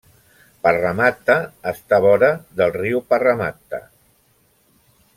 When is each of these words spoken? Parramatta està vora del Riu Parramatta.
Parramatta 0.67 1.35
està 1.73 2.01
vora 2.07 2.31
del 2.63 2.75
Riu 2.79 3.05
Parramatta. 3.13 3.85